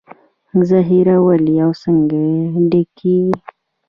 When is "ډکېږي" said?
2.71-3.31